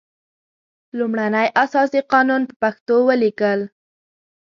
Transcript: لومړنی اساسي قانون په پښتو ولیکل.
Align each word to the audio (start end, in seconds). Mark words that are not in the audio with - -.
لومړنی 0.97 1.47
اساسي 1.63 2.01
قانون 2.11 2.41
په 2.49 2.53
پښتو 2.61 2.95
ولیکل. 3.09 3.59